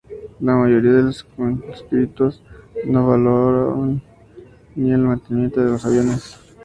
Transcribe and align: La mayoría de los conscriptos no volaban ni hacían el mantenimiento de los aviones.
La 0.39 0.55
mayoría 0.55 0.93
de 0.93 1.03
los 1.03 1.23
conscriptos 1.23 2.41
no 2.87 3.05
volaban 3.05 4.01
ni 4.75 4.87
hacían 4.91 4.99
el 5.01 5.07
mantenimiento 5.07 5.63
de 5.63 5.69
los 5.73 5.85
aviones. 5.85 6.39